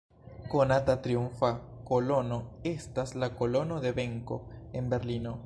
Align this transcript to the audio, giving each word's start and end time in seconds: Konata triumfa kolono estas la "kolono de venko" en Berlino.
Konata 0.53 0.95
triumfa 1.07 1.49
kolono 1.89 2.39
estas 2.73 3.15
la 3.25 3.31
"kolono 3.43 3.79
de 3.87 3.95
venko" 4.01 4.41
en 4.83 4.91
Berlino. 4.97 5.39